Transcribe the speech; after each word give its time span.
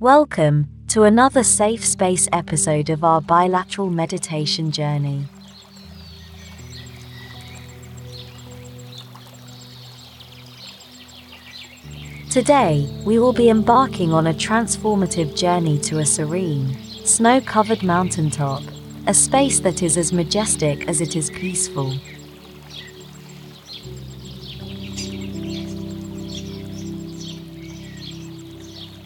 Welcome 0.00 0.70
to 0.88 1.02
another 1.02 1.44
safe 1.44 1.84
space 1.84 2.26
episode 2.32 2.88
of 2.88 3.04
our 3.04 3.20
bilateral 3.20 3.90
meditation 3.90 4.70
journey. 4.70 5.26
Today, 12.30 12.88
we 13.04 13.18
will 13.18 13.34
be 13.34 13.50
embarking 13.50 14.14
on 14.14 14.28
a 14.28 14.32
transformative 14.32 15.36
journey 15.36 15.76
to 15.80 15.98
a 15.98 16.06
serene, 16.06 16.78
snow 17.04 17.42
covered 17.42 17.82
mountaintop, 17.82 18.62
a 19.06 19.12
space 19.12 19.60
that 19.60 19.82
is 19.82 19.98
as 19.98 20.14
majestic 20.14 20.88
as 20.88 21.02
it 21.02 21.14
is 21.14 21.28
peaceful. 21.28 21.92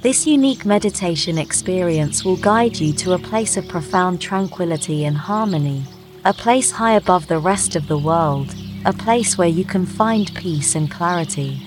This 0.05 0.27
unique 0.27 0.66
meditation 0.66 1.39
experience 1.39 2.27
will 2.27 2.37
guide 2.37 2.77
you 2.77 2.92
to 2.92 3.15
a 3.15 3.19
place 3.19 3.56
of 3.56 3.66
profound 3.66 4.20
tranquility 4.20 5.06
and 5.06 5.16
harmony, 5.16 5.83
a 6.27 6.34
place 6.34 6.70
high 6.70 6.92
above 6.92 7.27
the 7.27 7.38
rest 7.38 7.74
of 7.74 7.88
the 7.88 7.97
world, 7.97 8.55
a 8.84 8.92
place 8.92 9.38
where 9.38 9.48
you 9.48 9.64
can 9.64 9.87
find 9.87 10.30
peace 10.34 10.75
and 10.75 10.91
clarity. 10.91 11.59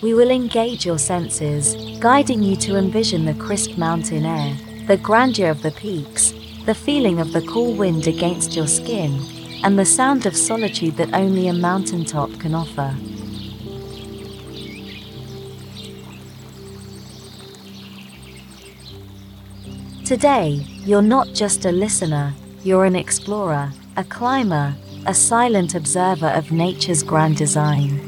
We 0.00 0.14
will 0.14 0.30
engage 0.30 0.86
your 0.86 0.98
senses, 1.00 1.74
guiding 1.98 2.44
you 2.44 2.54
to 2.58 2.76
envision 2.76 3.24
the 3.24 3.34
crisp 3.34 3.76
mountain 3.76 4.24
air, 4.24 4.56
the 4.86 4.96
grandeur 4.96 5.50
of 5.50 5.62
the 5.62 5.72
peaks, 5.72 6.32
the 6.66 6.74
feeling 6.76 7.18
of 7.18 7.32
the 7.32 7.42
cool 7.42 7.74
wind 7.74 8.06
against 8.06 8.54
your 8.54 8.68
skin, 8.68 9.41
and 9.64 9.78
the 9.78 9.84
sound 9.84 10.26
of 10.26 10.36
solitude 10.36 10.96
that 10.96 11.14
only 11.14 11.48
a 11.48 11.52
mountaintop 11.52 12.30
can 12.40 12.54
offer. 12.54 12.94
Today, 20.04 20.66
you're 20.84 21.00
not 21.00 21.28
just 21.28 21.64
a 21.64 21.72
listener, 21.72 22.34
you're 22.64 22.84
an 22.84 22.96
explorer, 22.96 23.72
a 23.96 24.04
climber, 24.04 24.74
a 25.06 25.14
silent 25.14 25.74
observer 25.74 26.28
of 26.28 26.50
nature's 26.50 27.02
grand 27.02 27.36
design. 27.36 28.00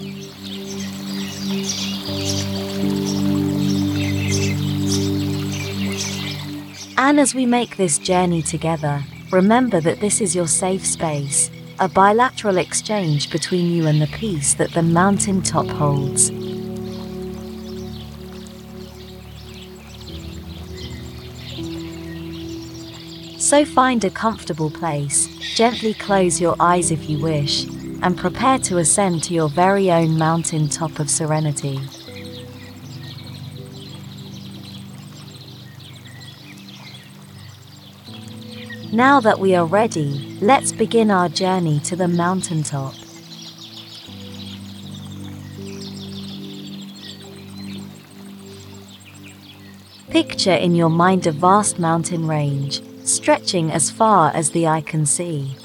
And 6.96 7.20
as 7.20 7.34
we 7.34 7.46
make 7.46 7.76
this 7.76 7.98
journey 7.98 8.42
together, 8.42 9.04
Remember 9.30 9.80
that 9.80 10.00
this 10.00 10.20
is 10.20 10.34
your 10.34 10.46
safe 10.46 10.84
space, 10.84 11.50
a 11.80 11.88
bilateral 11.88 12.58
exchange 12.58 13.30
between 13.30 13.70
you 13.70 13.86
and 13.86 14.00
the 14.00 14.06
peace 14.08 14.54
that 14.54 14.72
the 14.72 14.82
mountain 14.82 15.42
top 15.42 15.66
holds. 15.66 16.28
So 23.42 23.64
find 23.64 24.04
a 24.04 24.10
comfortable 24.10 24.70
place, 24.70 25.26
gently 25.54 25.94
close 25.94 26.40
your 26.40 26.56
eyes 26.60 26.90
if 26.90 27.10
you 27.10 27.20
wish, 27.20 27.64
and 28.02 28.16
prepare 28.16 28.58
to 28.60 28.78
ascend 28.78 29.22
to 29.24 29.34
your 29.34 29.48
very 29.48 29.90
own 29.90 30.16
mountain 30.16 30.68
top 30.68 30.98
of 30.98 31.10
serenity. 31.10 31.80
Now 38.94 39.18
that 39.22 39.40
we 39.40 39.56
are 39.56 39.66
ready, 39.66 40.38
let's 40.40 40.70
begin 40.70 41.10
our 41.10 41.28
journey 41.28 41.80
to 41.80 41.96
the 41.96 42.06
mountaintop. 42.06 42.94
Picture 50.10 50.52
in 50.52 50.76
your 50.76 50.90
mind 50.90 51.26
a 51.26 51.32
vast 51.32 51.80
mountain 51.80 52.28
range, 52.28 52.82
stretching 53.04 53.72
as 53.72 53.90
far 53.90 54.30
as 54.32 54.52
the 54.52 54.68
eye 54.68 54.82
can 54.82 55.06
see. 55.06 55.56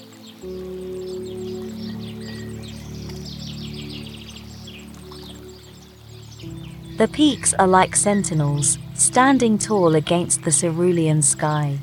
The 6.98 7.08
peaks 7.12 7.54
are 7.54 7.68
like 7.68 7.96
sentinels, 7.96 8.80
standing 8.96 9.60
tall 9.60 9.94
against 9.94 10.42
the 10.46 10.52
cerulean 10.52 11.22
sky. 11.22 11.78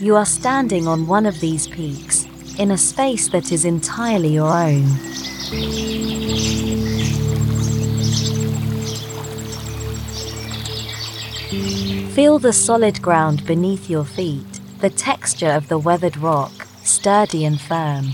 You 0.00 0.14
are 0.14 0.26
standing 0.26 0.86
on 0.86 1.08
one 1.08 1.26
of 1.26 1.40
these 1.40 1.66
peaks, 1.66 2.24
in 2.56 2.70
a 2.70 2.78
space 2.78 3.26
that 3.30 3.50
is 3.50 3.64
entirely 3.64 4.28
your 4.28 4.48
own. 4.48 4.86
Feel 12.14 12.38
the 12.38 12.52
solid 12.52 13.02
ground 13.02 13.44
beneath 13.44 13.90
your 13.90 14.04
feet, 14.04 14.60
the 14.78 14.90
texture 14.90 15.50
of 15.50 15.66
the 15.66 15.78
weathered 15.78 16.16
rock, 16.16 16.52
sturdy 16.84 17.44
and 17.44 17.60
firm. 17.60 18.12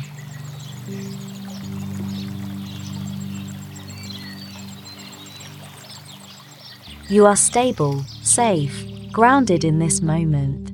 You 7.11 7.27
are 7.27 7.37
stable, 7.37 8.05
safe, 8.23 8.87
grounded 9.13 9.65
in 9.65 9.81
this 9.81 10.01
moment. 10.01 10.74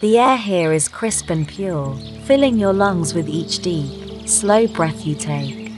The 0.00 0.18
air 0.18 0.36
here 0.36 0.74
is 0.74 0.88
crisp 0.88 1.30
and 1.30 1.48
pure, 1.48 1.96
filling 2.24 2.58
your 2.58 2.74
lungs 2.74 3.14
with 3.14 3.30
each 3.30 3.60
deep, 3.60 4.28
slow 4.28 4.66
breath 4.66 5.06
you 5.06 5.14
take. 5.14 5.72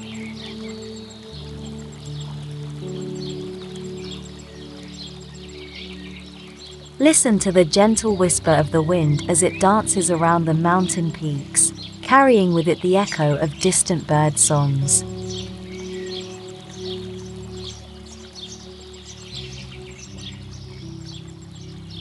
Listen 6.98 7.38
to 7.38 7.52
the 7.52 7.64
gentle 7.64 8.16
whisper 8.16 8.50
of 8.50 8.72
the 8.72 8.82
wind 8.82 9.22
as 9.28 9.44
it 9.44 9.60
dances 9.60 10.10
around 10.10 10.46
the 10.46 10.54
mountain 10.54 11.12
peaks, 11.12 11.72
carrying 12.02 12.52
with 12.52 12.66
it 12.66 12.82
the 12.82 12.96
echo 12.96 13.36
of 13.36 13.60
distant 13.60 14.08
bird 14.08 14.36
songs. 14.36 15.04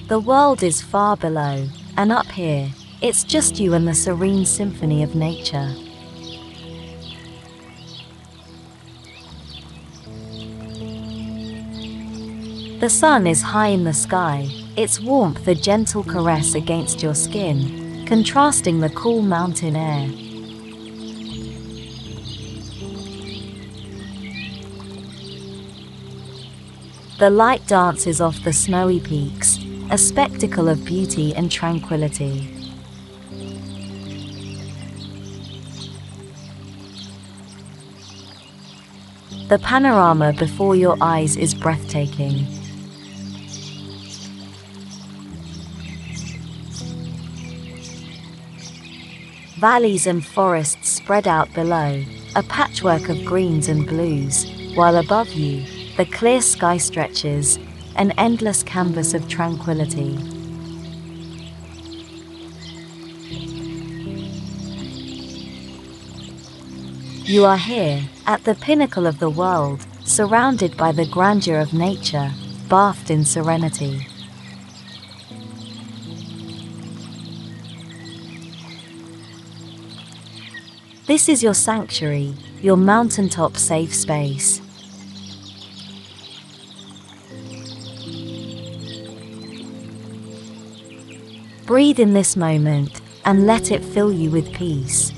The 0.08 0.20
world 0.20 0.64
is 0.64 0.82
far 0.82 1.16
below, 1.16 1.68
and 1.98 2.12
up 2.12 2.28
here, 2.28 2.70
it's 3.02 3.24
just 3.24 3.60
you 3.60 3.74
and 3.74 3.88
the 3.88 3.94
serene 3.94 4.46
symphony 4.46 5.02
of 5.02 5.16
nature. 5.16 5.74
The 12.80 12.90
sun 12.90 13.26
is 13.26 13.42
high 13.42 13.70
in 13.70 13.84
the 13.84 13.94
sky, 13.94 14.48
its 14.76 15.00
warmth 15.00 15.48
a 15.48 15.56
gentle 15.56 16.04
caress 16.04 16.54
against 16.54 17.02
your 17.02 17.16
skin, 17.16 18.06
contrasting 18.06 18.80
the 18.80 18.90
cool 18.90 19.24
mountain 19.24 19.76
air. 19.76 20.08
The 27.18 27.32
light 27.32 27.66
dances 27.66 28.22
off 28.22 28.44
the 28.44 28.54
snowy 28.54 29.00
peaks, 29.00 29.58
a 29.90 29.98
spectacle 29.98 30.68
of 30.68 30.84
beauty 30.84 31.34
and 31.34 31.50
tranquility. 31.50 32.54
The 39.48 39.58
panorama 39.60 40.34
before 40.34 40.76
your 40.76 40.98
eyes 41.00 41.38
is 41.38 41.54
breathtaking. 41.54 42.46
Valleys 49.60 50.06
and 50.06 50.24
forests 50.24 50.90
spread 50.90 51.30
out 51.30 51.52
below, 51.54 52.04
a 52.36 52.44
patchwork 52.44 53.08
of 53.08 53.24
greens 53.24 53.70
and 53.70 53.88
blues, 53.88 54.52
while 54.76 54.98
above 54.98 55.30
you, 55.30 55.64
the 55.96 56.06
clear 56.06 56.42
sky 56.42 56.76
stretches, 56.76 57.58
an 57.98 58.12
endless 58.12 58.62
canvas 58.62 59.14
of 59.14 59.28
tranquility. 59.28 60.18
You 67.24 67.44
are 67.44 67.58
here, 67.58 68.04
at 68.26 68.44
the 68.44 68.56
pinnacle 68.56 69.06
of 69.06 69.20
the 69.20 69.30
world, 69.30 69.86
surrounded 70.06 70.78
by 70.78 70.92
the 70.92 71.06
grandeur 71.06 71.60
of 71.60 71.74
nature, 71.74 72.32
bathed 72.70 73.12
in 73.12 73.26
serenity. 73.26 74.08
This 81.08 81.28
is 81.28 81.42
your 81.42 81.54
sanctuary, 81.54 82.34
your 82.62 82.78
mountaintop 82.78 83.58
safe 83.58 83.94
space. 83.94 84.62
Breathe 91.68 92.00
in 92.00 92.14
this 92.14 92.38
moment 92.38 93.02
and 93.26 93.46
let 93.46 93.72
it 93.74 93.84
fill 93.84 94.10
you 94.10 94.32
with 94.32 94.54
peace. 94.54 95.12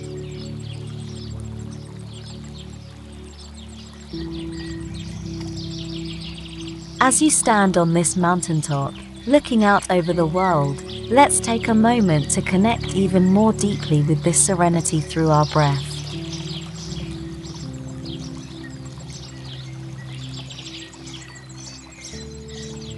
As 7.00 7.22
you 7.22 7.30
stand 7.30 7.78
on 7.78 7.94
this 7.94 8.18
mountaintop, 8.18 8.96
looking 9.28 9.64
out 9.64 9.92
over 9.92 10.12
the 10.12 10.26
world, 10.26 10.82
let's 11.12 11.40
take 11.40 11.68
a 11.68 11.76
moment 11.76 12.32
to 12.32 12.42
connect 12.42 12.96
even 12.96 13.26
more 13.26 13.54
deeply 13.54 14.02
with 14.02 14.24
this 14.24 14.44
serenity 14.44 15.02
through 15.02 15.30
our 15.30 15.46
breath. 15.46 15.86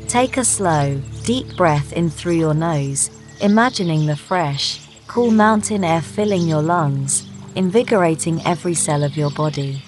Take 0.07 0.37
a 0.37 0.45
slow, 0.45 1.01
deep 1.25 1.57
breath 1.57 1.91
in 1.91 2.09
through 2.09 2.35
your 2.35 2.53
nose, 2.53 3.09
imagining 3.41 4.05
the 4.05 4.15
fresh, 4.15 4.87
cool 5.07 5.31
mountain 5.31 5.83
air 5.83 6.01
filling 6.01 6.47
your 6.47 6.61
lungs, 6.61 7.27
invigorating 7.55 8.41
every 8.45 8.73
cell 8.73 9.03
of 9.03 9.17
your 9.17 9.31
body. 9.31 9.81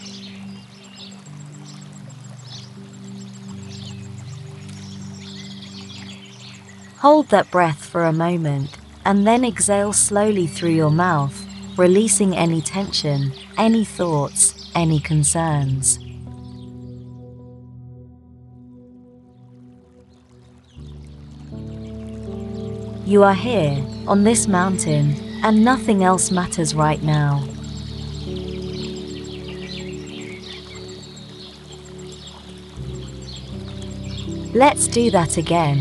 Hold 6.98 7.30
that 7.30 7.52
breath 7.52 7.86
for 7.86 8.06
a 8.06 8.14
moment, 8.14 8.78
and 9.06 9.28
then 9.28 9.44
exhale 9.44 9.94
slowly 9.94 10.48
through 10.48 10.72
your 10.72 10.90
mouth, 10.90 11.46
releasing 11.78 12.36
any 12.36 12.62
tension, 12.62 13.34
any 13.58 13.84
thoughts, 13.84 14.72
any 14.74 15.00
concerns. 15.00 16.00
You 23.06 23.24
are 23.24 23.34
here, 23.34 23.86
on 24.08 24.24
this 24.24 24.48
mountain, 24.48 25.16
and 25.44 25.66
nothing 25.66 26.06
else 26.06 26.32
matters 26.32 26.74
right 26.74 27.04
now. 27.04 27.44
Let's 34.54 34.88
do 34.88 35.12
that 35.12 35.36
again. 35.36 35.80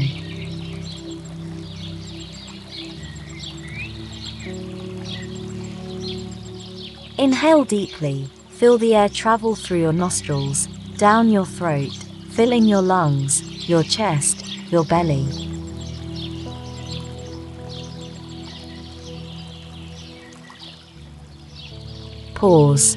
Inhale 7.19 7.65
deeply, 7.65 8.29
feel 8.49 8.79
the 8.79 8.97
air 8.97 9.09
travel 9.09 9.55
through 9.55 9.79
your 9.81 9.93
nostrils, 9.93 10.67
down 10.97 11.31
your 11.31 11.47
throat, 11.47 11.93
filling 12.31 12.65
your 12.65 12.83
lungs, 12.83 13.69
your 13.69 13.85
chest, 13.85 14.45
your 14.73 14.85
belly. 14.85 15.52
Pause. 22.43 22.97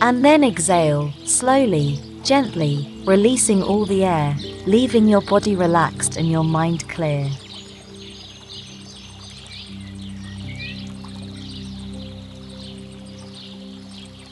And 0.00 0.24
then 0.24 0.42
exhale, 0.42 1.12
slowly, 1.26 1.98
gently, 2.24 3.02
releasing 3.04 3.62
all 3.62 3.84
the 3.84 4.06
air, 4.06 4.34
leaving 4.64 5.06
your 5.06 5.20
body 5.20 5.54
relaxed 5.54 6.16
and 6.16 6.30
your 6.30 6.42
mind 6.42 6.88
clear. 6.88 7.28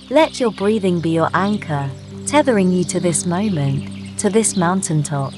Let 0.08 0.40
your 0.40 0.52
breathing 0.52 1.00
be 1.00 1.10
your 1.10 1.28
anchor, 1.34 1.90
tethering 2.24 2.72
you 2.72 2.84
to 2.84 3.00
this 3.00 3.26
moment, 3.26 4.18
to 4.20 4.30
this 4.30 4.56
mountaintop. 4.56 5.34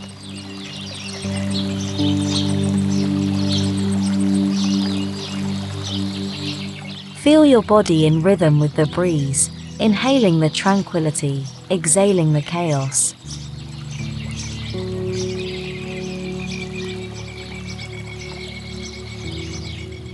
Feel 7.22 7.44
your 7.44 7.62
body 7.62 8.06
in 8.06 8.22
rhythm 8.22 8.58
with 8.58 8.76
the 8.76 8.86
breeze, 8.86 9.50
inhaling 9.78 10.40
the 10.40 10.48
tranquility, 10.48 11.44
exhaling 11.70 12.32
the 12.32 12.40
chaos. 12.40 13.14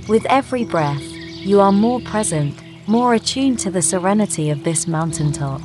With 0.09 0.27
every 0.27 0.65
breath, 0.65 1.01
you 1.01 1.61
are 1.61 1.71
more 1.71 2.01
present, 2.01 2.61
more 2.89 3.15
attuned 3.15 3.61
to 3.61 3.71
the 3.71 3.83
serenity 3.83 4.51
of 4.51 4.65
this 4.65 4.89
mountaintop. 4.89 5.61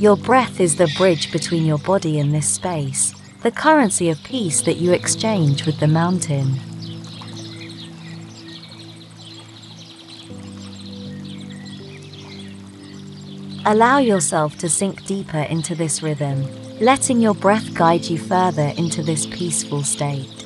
Your 0.00 0.16
breath 0.16 0.58
is 0.58 0.74
the 0.74 0.92
bridge 0.98 1.30
between 1.30 1.64
your 1.64 1.78
body 1.78 2.18
and 2.18 2.34
this 2.34 2.48
space, 2.48 3.14
the 3.46 3.52
currency 3.52 4.10
of 4.10 4.20
peace 4.24 4.60
that 4.62 4.78
you 4.78 4.92
exchange 4.92 5.66
with 5.66 5.78
the 5.78 5.86
mountain. 5.86 6.58
Allow 13.64 13.98
yourself 13.98 14.58
to 14.58 14.68
sink 14.68 15.04
deeper 15.06 15.42
into 15.42 15.76
this 15.76 16.02
rhythm, 16.02 16.44
letting 16.80 17.20
your 17.20 17.34
breath 17.34 17.72
guide 17.72 18.04
you 18.06 18.18
further 18.18 18.72
into 18.76 19.00
this 19.04 19.26
peaceful 19.26 19.84
state. 19.84 20.44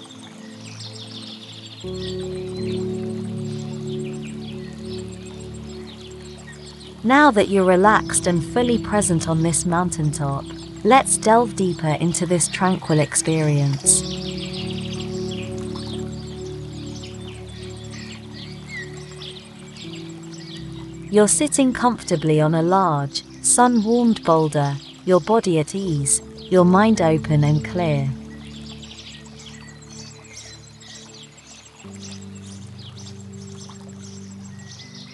Now 7.03 7.31
that 7.31 7.49
you're 7.49 7.65
relaxed 7.65 8.27
and 8.27 8.45
fully 8.45 8.77
present 8.77 9.27
on 9.27 9.43
this 9.43 9.65
mountaintop, 9.65 10.45
let's 10.85 11.19
delve 11.19 11.57
deeper 11.57 11.97
into 12.01 12.25
this 12.25 12.49
tranquil 12.49 13.01
experience. 13.01 14.03
You're 21.11 21.29
sitting 21.29 21.73
comfortably 21.73 22.41
on 22.41 22.55
a 22.55 22.63
large, 22.63 23.25
sun 23.43 23.83
warmed 23.85 24.25
boulder, 24.25 24.77
your 25.05 25.21
body 25.21 25.59
at 25.59 25.75
ease, 25.75 26.23
your 26.51 26.65
mind 26.65 27.03
open 27.03 27.45
and 27.45 27.65
clear. 27.65 28.09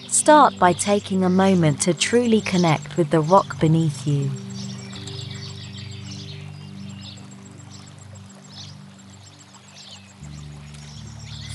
Start 0.07 0.57
by 0.59 0.73
taking 0.73 1.23
a 1.23 1.29
moment 1.29 1.81
to 1.81 1.93
truly 1.93 2.41
connect 2.41 2.95
with 2.95 3.09
the 3.09 3.21
rock 3.21 3.59
beneath 3.59 4.05
you. 4.05 4.29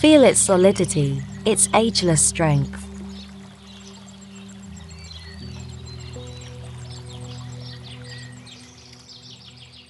Feel 0.03 0.25
its 0.25 0.41
solidity, 0.41 1.23
its 1.45 1.69
ageless 1.75 2.21
strength. 2.21 2.85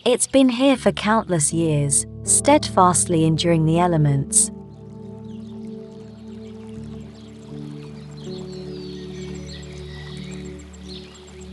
It's 0.05 0.27
been 0.27 0.51
here 0.51 0.77
for 0.77 0.93
countless 0.93 1.55
years, 1.55 2.05
steadfastly 2.25 3.25
enduring 3.25 3.65
the 3.65 3.79
elements. 3.79 4.51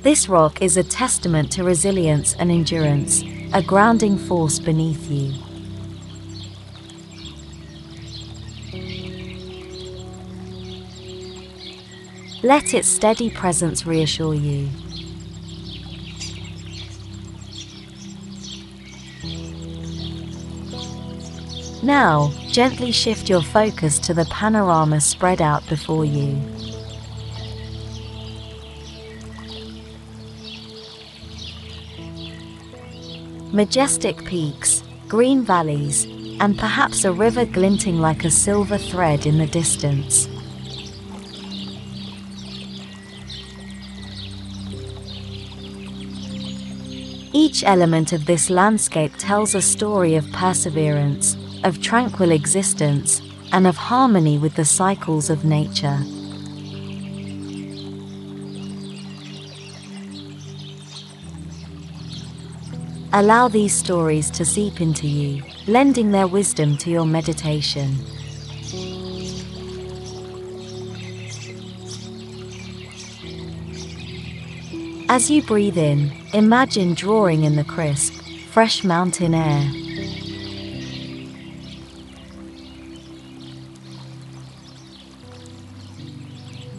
This 0.01 0.27
rock 0.27 0.61
is 0.61 0.75
a 0.75 0.83
testament 0.83 1.49
to 1.53 1.63
resilience 1.63 2.35
and 2.35 2.51
endurance, 2.51 3.23
a 3.53 3.63
grounding 3.63 4.17
force 4.17 4.59
beneath 4.59 5.09
you. 5.09 5.48
Let 12.41 12.73
its 12.73 12.87
steady 12.87 13.29
presence 13.29 13.85
reassure 13.85 14.33
you. 14.33 14.69
Now, 21.83 22.31
gently 22.47 22.93
shift 22.93 23.27
your 23.27 23.41
focus 23.41 23.99
to 23.99 24.13
the 24.13 24.23
panorama 24.25 25.01
spread 25.01 25.41
out 25.41 25.67
before 25.67 26.05
you. 26.05 26.41
Majestic 33.51 34.23
peaks, 34.23 34.83
green 35.09 35.43
valleys, 35.43 36.05
and 36.39 36.57
perhaps 36.57 37.03
a 37.03 37.11
river 37.11 37.43
glinting 37.43 37.99
like 37.99 38.23
a 38.23 38.31
silver 38.31 38.77
thread 38.77 39.25
in 39.25 39.37
the 39.37 39.47
distance. 39.47 40.28
Each 47.31 47.63
element 47.63 48.11
of 48.11 48.25
this 48.25 48.49
landscape 48.49 49.13
tells 49.19 49.53
a 49.53 49.61
story 49.61 50.15
of 50.15 50.31
perseverance, 50.31 51.37
of 51.63 51.79
tranquil 51.79 52.31
existence, 52.31 53.21
and 53.51 53.67
of 53.67 53.77
harmony 53.77 54.39
with 54.39 54.55
the 54.55 54.65
cycles 54.65 55.29
of 55.29 55.45
nature. 55.45 55.99
Allow 63.13 63.47
these 63.47 63.75
stories 63.75 64.31
to 64.31 64.43
seep 64.43 64.81
into 64.81 65.07
you, 65.07 65.43
lending 65.67 66.11
their 66.11 66.27
wisdom 66.27 66.77
to 66.77 66.89
your 66.89 67.05
meditation. 67.05 67.95
As 75.19 75.29
you 75.29 75.43
breathe 75.43 75.77
in, 75.77 76.13
imagine 76.33 76.93
drawing 76.93 77.43
in 77.43 77.57
the 77.57 77.65
crisp, 77.65 78.13
fresh 78.51 78.85
mountain 78.85 79.33
air. 79.35 79.69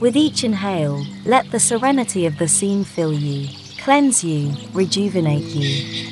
With 0.00 0.16
each 0.16 0.42
inhale, 0.42 1.04
let 1.26 1.50
the 1.50 1.61
serenity 1.61 2.25
of 2.25 2.38
the 2.38 2.49
scene 2.49 2.82
fill 2.82 3.12
you, 3.12 3.54
cleanse 3.76 4.25
you, 4.25 4.54
rejuvenate 4.73 5.44
you. 5.44 6.09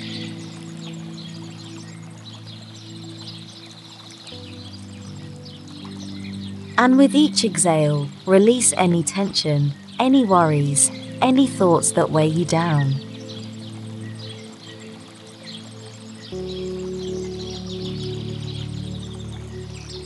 And 6.77 6.99
with 6.99 7.15
each 7.15 7.43
exhale, 7.43 8.11
release 8.27 8.75
any 8.77 9.03
tension, 9.03 9.73
any 9.99 10.27
worries, 10.27 10.91
any 11.21 11.47
thoughts 11.47 11.93
that 11.93 12.11
weigh 12.11 12.27
you 12.27 12.45
down. 12.45 12.95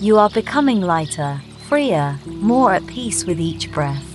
You 0.00 0.18
are 0.18 0.30
becoming 0.30 0.80
lighter, 0.80 1.40
freer, 1.68 2.18
more 2.26 2.72
at 2.72 2.86
peace 2.86 3.24
with 3.24 3.40
each 3.40 3.70
breath. 3.70 4.08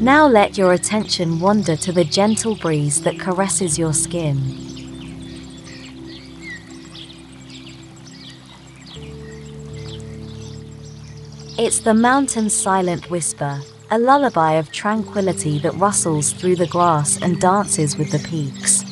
Now 0.00 0.26
let 0.26 0.58
your 0.58 0.72
attention 0.72 1.38
wander 1.38 1.76
to 1.76 1.92
the 1.92 2.02
gentle 2.02 2.56
breeze 2.56 3.02
that 3.02 3.20
caresses 3.20 3.78
your 3.78 3.92
skin. 3.92 4.71
It's 11.64 11.78
the 11.78 11.94
mountain's 11.94 12.52
silent 12.52 13.08
whisper, 13.08 13.60
a 13.88 13.96
lullaby 13.96 14.54
of 14.54 14.72
tranquility 14.72 15.60
that 15.60 15.76
rustles 15.76 16.32
through 16.32 16.56
the 16.56 16.66
grass 16.66 17.22
and 17.22 17.40
dances 17.40 17.96
with 17.96 18.10
the 18.10 18.18
peaks. 18.18 18.82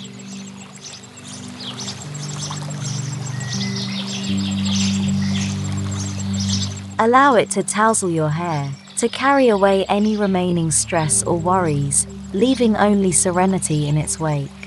Allow 7.01 7.35
it 7.35 7.51
to 7.51 7.65
tousle 7.65 8.09
your 8.09 8.29
hair, 8.29 8.71
to 8.99 9.09
carry 9.09 9.49
away 9.49 9.85
any 9.87 10.17
remaining 10.17 10.71
stress 10.71 11.25
or 11.25 11.37
worries, 11.37 12.07
leaving 12.33 12.77
only 12.77 13.11
serenity 13.11 13.89
in 13.89 13.97
its 13.97 14.21
wake. 14.21 14.60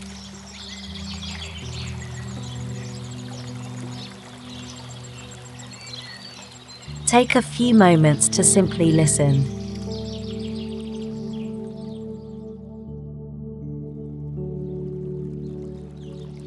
Take 7.13 7.35
a 7.35 7.43
few 7.43 7.75
moments 7.75 8.27
to 8.29 8.43
simply 8.43 8.91
listen. 8.91 9.43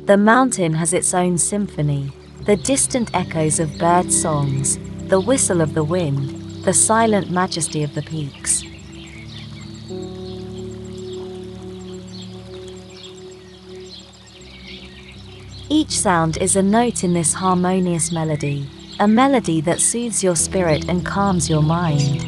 The 0.07 0.17
mountain 0.17 0.75
has 0.75 0.93
its 0.93 1.15
own 1.15 1.39
symphony, 1.39 2.11
the 2.47 2.57
distant 2.57 3.15
echoes 3.15 3.61
of 3.61 3.79
bird 3.79 4.11
songs, 4.11 4.77
the 5.07 5.21
whistle 5.21 5.61
of 5.61 5.75
the 5.75 5.85
wind, 5.85 6.31
the 6.65 6.75
silent 6.75 7.31
majesty 7.31 7.85
of 7.85 7.95
the 7.95 8.03
peaks. 8.03 8.65
Each 15.69 15.93
sound 15.93 16.39
is 16.39 16.57
a 16.57 16.63
note 16.65 17.05
in 17.05 17.13
this 17.13 17.35
harmonious 17.35 18.11
melody, 18.11 18.69
a 18.99 19.07
melody 19.07 19.61
that 19.61 19.81
soothes 19.81 20.25
your 20.25 20.35
spirit 20.35 20.89
and 20.89 21.05
calms 21.05 21.51
your 21.51 21.63
mind. 21.63 22.23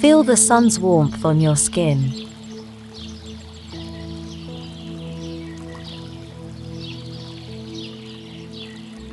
Feel 0.00 0.22
the 0.24 0.36
sun's 0.36 0.80
warmth 0.80 1.24
on 1.24 1.40
your 1.40 1.56
skin. 1.56 2.12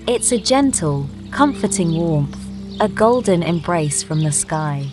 It's 0.07 0.31
a 0.31 0.37
gentle, 0.39 1.07
comforting 1.29 1.95
warmth, 1.95 2.37
a 2.81 2.89
golden 2.89 3.43
embrace 3.43 4.01
from 4.01 4.21
the 4.21 4.31
sky. 4.31 4.87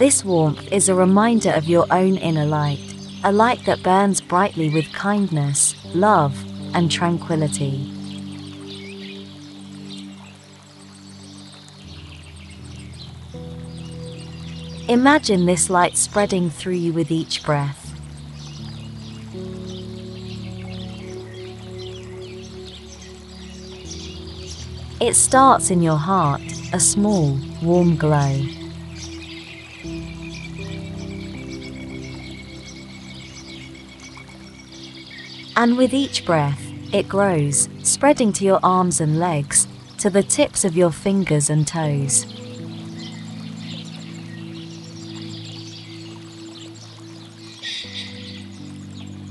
This 0.00 0.24
warmth 0.24 0.72
is 0.72 0.88
a 0.88 0.94
reminder 0.94 1.50
of 1.50 1.68
your 1.68 1.84
own 1.90 2.16
inner 2.16 2.46
light, 2.46 2.80
a 3.22 3.30
light 3.30 3.66
that 3.66 3.82
burns 3.82 4.18
brightly 4.22 4.70
with 4.70 4.90
kindness, 4.94 5.74
love, 5.94 6.34
and 6.74 6.90
tranquility. 6.90 7.92
Imagine 14.88 15.44
this 15.44 15.68
light 15.68 15.98
spreading 15.98 16.48
through 16.48 16.76
you 16.76 16.94
with 16.94 17.10
each 17.10 17.44
breath. 17.44 17.92
It 24.98 25.14
starts 25.14 25.70
in 25.70 25.82
your 25.82 25.98
heart, 25.98 26.40
a 26.72 26.80
small, 26.80 27.38
warm 27.62 27.96
glow. 27.96 28.59
And 35.60 35.76
with 35.76 35.92
each 35.92 36.24
breath, 36.24 36.58
it 36.90 37.06
grows, 37.06 37.68
spreading 37.82 38.32
to 38.32 38.46
your 38.46 38.60
arms 38.62 38.98
and 38.98 39.18
legs, 39.18 39.68
to 39.98 40.08
the 40.08 40.22
tips 40.22 40.64
of 40.64 40.74
your 40.74 40.90
fingers 40.90 41.50
and 41.50 41.68
toes. 41.68 42.24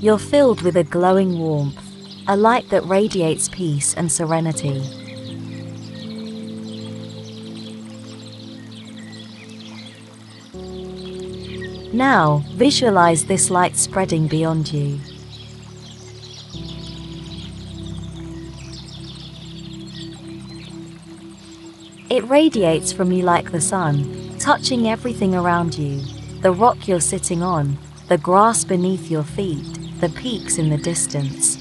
You're 0.00 0.20
filled 0.20 0.62
with 0.62 0.76
a 0.76 0.84
glowing 0.84 1.36
warmth, 1.36 1.82
a 2.28 2.36
light 2.36 2.68
that 2.68 2.86
radiates 2.86 3.48
peace 3.48 3.92
and 3.94 4.12
serenity. 4.12 4.82
Now, 11.92 12.44
visualize 12.50 13.24
this 13.24 13.50
light 13.50 13.76
spreading 13.76 14.28
beyond 14.28 14.72
you. 14.72 15.00
It 22.10 22.28
radiates 22.28 22.92
from 22.92 23.12
you 23.12 23.22
like 23.22 23.52
the 23.52 23.60
sun, 23.60 24.36
touching 24.40 24.88
everything 24.88 25.32
around 25.32 25.78
you 25.78 26.02
the 26.40 26.50
rock 26.50 26.88
you're 26.88 27.00
sitting 27.00 27.40
on, 27.42 27.78
the 28.08 28.18
grass 28.18 28.64
beneath 28.64 29.10
your 29.10 29.22
feet, 29.22 30.00
the 30.00 30.08
peaks 30.08 30.58
in 30.58 30.70
the 30.70 30.78
distance. 30.78 31.56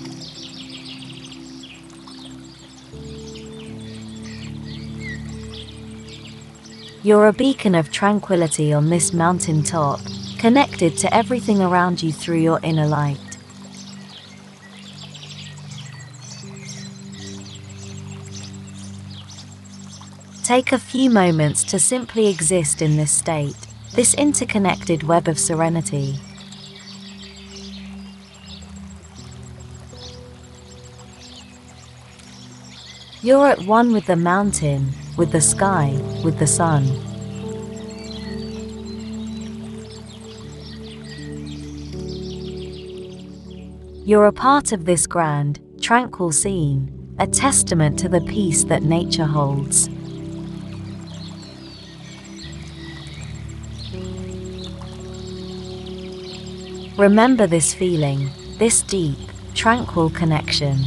You're 7.04 7.28
a 7.28 7.34
beacon 7.34 7.76
of 7.76 7.92
tranquility 7.92 8.74
on 8.74 8.90
this 8.90 9.14
mountain 9.14 9.62
top, 9.62 10.00
connected 10.40 10.98
to 10.98 11.14
everything 11.14 11.62
around 11.62 12.02
you 12.02 12.12
through 12.12 12.40
your 12.40 12.60
inner 12.64 12.88
light. 12.88 13.29
Take 20.50 20.72
a 20.72 20.80
few 20.80 21.12
moments 21.12 21.64
to 21.66 21.78
simply 21.78 22.26
exist 22.26 22.82
in 22.82 22.98
this 22.98 23.12
state, 23.12 23.56
this 23.94 24.16
interconnected 24.16 25.04
web 25.04 25.28
of 25.28 25.38
serenity. 25.38 26.16
You're 33.22 33.46
at 33.46 33.62
one 33.68 33.94
with 33.94 34.08
the 34.08 34.16
mountain, 34.16 34.90
with 35.18 35.32
the 35.32 35.40
sky, 35.40 35.96
with 36.24 36.40
the 36.40 36.48
sun. 36.48 36.88
You're 44.04 44.26
a 44.26 44.34
part 44.34 44.72
of 44.72 44.86
this 44.86 45.06
grand, 45.06 45.60
tranquil 45.80 46.32
scene, 46.32 47.16
a 47.20 47.28
testament 47.28 48.00
to 48.00 48.10
the 48.10 48.22
peace 48.22 48.64
that 48.64 48.82
nature 48.82 49.28
holds. 49.28 49.92
Remember 56.98 57.48
this 57.48 57.74
feeling, 57.74 58.30
this 58.58 58.82
deep, 58.82 59.18
tranquil 59.54 60.10
connection. 60.10 60.78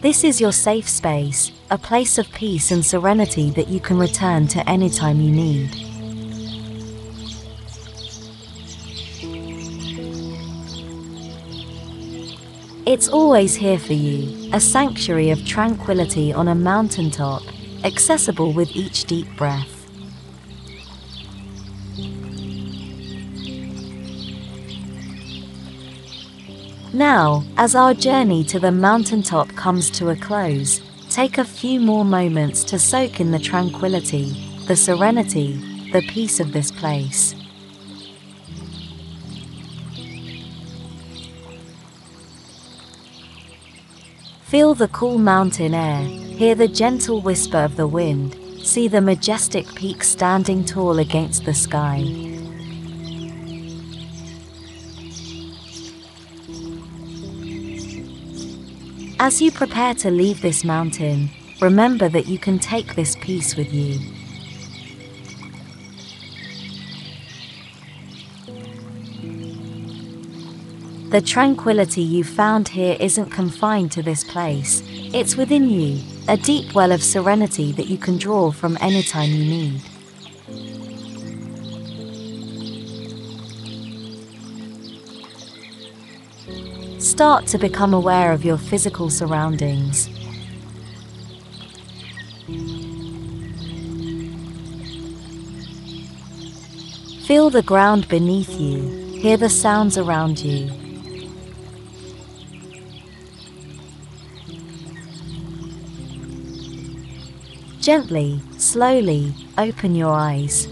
This 0.00 0.24
is 0.24 0.40
your 0.40 0.52
safe 0.52 0.88
space, 0.88 1.52
a 1.70 1.78
place 1.78 2.18
of 2.18 2.30
peace 2.32 2.70
and 2.70 2.84
serenity 2.84 3.50
that 3.50 3.68
you 3.68 3.80
can 3.80 3.98
return 3.98 4.46
to 4.48 4.68
anytime 4.68 5.20
you 5.20 5.30
need. 5.30 5.93
It's 12.94 13.08
always 13.08 13.56
here 13.56 13.80
for 13.80 13.92
you, 13.92 14.50
a 14.52 14.60
sanctuary 14.60 15.30
of 15.30 15.44
tranquility 15.44 16.32
on 16.32 16.46
a 16.46 16.54
mountaintop, 16.54 17.42
accessible 17.82 18.52
with 18.52 18.70
each 18.76 19.06
deep 19.06 19.26
breath. 19.36 19.90
Now, 26.92 27.42
as 27.56 27.74
our 27.74 27.94
journey 27.94 28.44
to 28.44 28.60
the 28.60 28.70
mountaintop 28.70 29.48
comes 29.56 29.90
to 29.98 30.10
a 30.10 30.14
close, 30.14 30.80
take 31.10 31.36
a 31.36 31.44
few 31.44 31.80
more 31.80 32.04
moments 32.04 32.62
to 32.62 32.78
soak 32.78 33.18
in 33.18 33.32
the 33.32 33.40
tranquility, 33.40 34.30
the 34.68 34.76
serenity, 34.76 35.54
the 35.90 36.02
peace 36.02 36.38
of 36.38 36.52
this 36.52 36.70
place. 36.70 37.34
Feel 44.54 44.76
the 44.76 44.86
cool 44.86 45.18
mountain 45.18 45.74
air, 45.74 46.04
hear 46.04 46.54
the 46.54 46.68
gentle 46.68 47.20
whisper 47.20 47.58
of 47.58 47.74
the 47.74 47.88
wind, 47.88 48.36
see 48.62 48.86
the 48.86 49.00
majestic 49.00 49.66
peaks 49.74 50.06
standing 50.06 50.64
tall 50.64 51.00
against 51.00 51.44
the 51.44 51.52
sky. 51.52 52.04
As 59.18 59.42
you 59.42 59.50
prepare 59.50 59.94
to 59.94 60.12
leave 60.12 60.40
this 60.40 60.62
mountain, 60.62 61.30
remember 61.60 62.08
that 62.08 62.28
you 62.28 62.38
can 62.38 62.60
take 62.60 62.94
this 62.94 63.16
peace 63.16 63.56
with 63.56 63.74
you. 63.74 63.98
The 71.14 71.22
tranquility 71.22 72.02
you 72.02 72.24
found 72.24 72.70
here 72.70 72.96
isn't 72.98 73.30
confined 73.30 73.92
to 73.92 74.02
this 74.02 74.24
place, 74.24 74.82
it's 75.14 75.36
within 75.36 75.70
you, 75.70 76.02
a 76.26 76.36
deep 76.36 76.74
well 76.74 76.90
of 76.90 77.04
serenity 77.04 77.70
that 77.70 77.86
you 77.86 77.96
can 77.96 78.18
draw 78.18 78.50
from 78.50 78.76
anytime 78.80 79.30
you 79.30 79.44
need. 79.44 79.80
Start 87.00 87.46
to 87.46 87.58
become 87.58 87.94
aware 87.94 88.32
of 88.32 88.44
your 88.44 88.58
physical 88.58 89.08
surroundings. 89.08 90.08
Feel 97.24 97.50
the 97.50 97.62
ground 97.64 98.08
beneath 98.08 98.58
you, 98.58 98.88
hear 99.20 99.36
the 99.36 99.48
sounds 99.48 99.96
around 99.96 100.40
you. 100.40 100.83
Gently, 107.84 108.40
slowly, 108.56 109.34
open 109.58 109.94
your 109.94 110.08
eyes. 110.08 110.66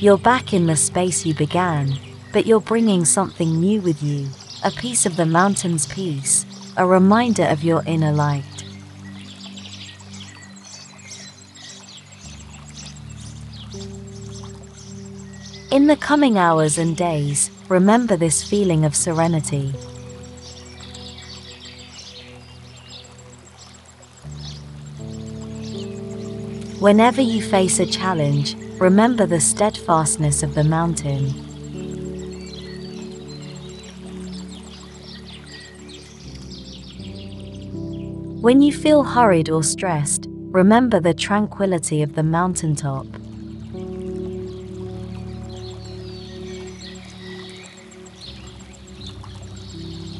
You're 0.00 0.18
back 0.18 0.52
in 0.52 0.66
the 0.66 0.74
space 0.74 1.24
you 1.24 1.32
began, 1.32 1.96
but 2.32 2.44
you're 2.44 2.60
bringing 2.60 3.04
something 3.04 3.60
new 3.60 3.80
with 3.80 4.02
you 4.02 4.26
a 4.64 4.72
piece 4.72 5.06
of 5.06 5.14
the 5.14 5.26
mountain's 5.26 5.86
peace, 5.86 6.44
a 6.76 6.84
reminder 6.84 7.44
of 7.44 7.62
your 7.62 7.84
inner 7.86 8.10
light. 8.10 8.42
In 15.70 15.86
the 15.86 15.96
coming 15.96 16.36
hours 16.36 16.78
and 16.78 16.96
days, 16.96 17.52
remember 17.68 18.16
this 18.16 18.42
feeling 18.42 18.84
of 18.84 18.96
serenity. 18.96 19.72
Whenever 26.80 27.20
you 27.20 27.42
face 27.42 27.78
a 27.78 27.84
challenge, 27.84 28.56
remember 28.80 29.26
the 29.26 29.38
steadfastness 29.38 30.42
of 30.42 30.54
the 30.54 30.64
mountain. 30.64 31.28
When 38.40 38.62
you 38.62 38.72
feel 38.72 39.04
hurried 39.04 39.50
or 39.50 39.62
stressed, 39.62 40.24
remember 40.30 41.00
the 41.00 41.12
tranquility 41.12 42.00
of 42.00 42.14
the 42.14 42.22
mountaintop. 42.22 43.04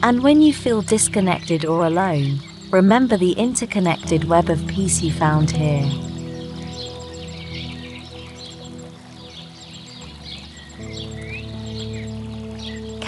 And 0.02 0.22
when 0.22 0.42
you 0.42 0.52
feel 0.52 0.82
disconnected 0.82 1.64
or 1.64 1.86
alone, 1.86 2.40
remember 2.70 3.16
the 3.16 3.32
interconnected 3.32 4.24
web 4.24 4.50
of 4.50 4.66
peace 4.66 5.00
you 5.00 5.10
found 5.10 5.52
here. 5.52 6.09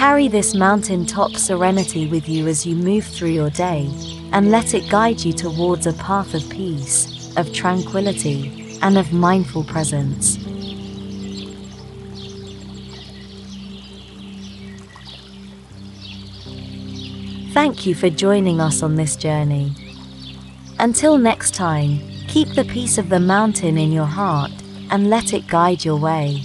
Carry 0.03 0.27
this 0.27 0.53
mountaintop 0.53 1.37
serenity 1.37 2.09
with 2.09 2.29
you 2.29 2.49
as 2.49 2.67
you 2.67 2.75
move 2.75 3.05
through 3.05 3.31
your 3.31 3.51
day, 3.51 3.89
and 4.33 4.51
let 4.51 4.75
it 4.75 4.91
guide 4.91 5.21
you 5.21 5.33
towards 5.33 5.87
a 5.87 5.93
path 5.93 6.35
of 6.35 6.51
peace, 6.51 7.33
of 7.37 7.53
tranquility, 7.53 8.81
and 8.83 8.99
of 8.99 9.13
mindful 9.13 9.63
presence. 9.63 10.39
Thank 17.55 17.87
you 17.87 17.95
for 17.95 18.11
joining 18.11 18.61
us 18.61 18.83
on 18.83 18.97
this 18.97 19.15
journey. 19.15 19.73
Until 20.81 21.17
next 21.17 21.55
time, 21.55 22.01
keep 22.27 22.49
the 22.57 22.65
peace 22.65 22.99
of 22.99 23.09
the 23.09 23.21
mountain 23.21 23.79
in 23.79 23.93
your 23.93 24.07
heart 24.07 24.51
and 24.91 25.09
let 25.09 25.33
it 25.33 25.47
guide 25.47 25.85
your 25.85 25.97
way. 25.97 26.43